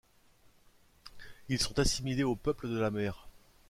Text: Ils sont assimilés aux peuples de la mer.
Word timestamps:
Ils 1.47 1.61
sont 1.61 1.77
assimilés 1.77 2.23
aux 2.23 2.35
peuples 2.35 2.67
de 2.67 2.79
la 2.79 2.89
mer. 2.89 3.27